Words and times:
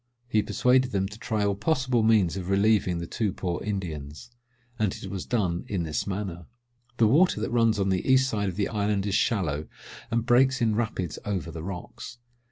He 0.27 0.41
persuaded 0.41 0.89
them 0.93 1.07
to 1.09 1.19
try 1.19 1.45
all 1.45 1.53
possible 1.53 2.01
means 2.01 2.35
of 2.35 2.49
relieving 2.49 2.97
the 2.97 3.05
two 3.05 3.31
poor 3.31 3.63
Indians; 3.63 4.31
and 4.79 4.95
it 4.95 5.11
was 5.11 5.27
done 5.27 5.63
in 5.67 5.83
this 5.83 6.07
manner. 6.07 6.47
The 6.97 7.05
water 7.05 7.39
that 7.39 7.51
runs 7.51 7.77
on 7.79 7.89
the 7.89 8.03
east 8.11 8.27
side 8.27 8.49
of 8.49 8.55
the 8.55 8.67
island 8.67 9.05
is 9.05 9.13
shallow, 9.13 9.67
and 10.09 10.25
breaks 10.25 10.59
in 10.59 10.75
rapids 10.75 11.19
over 11.23 11.51
the 11.51 11.61
rocks. 11.61 12.17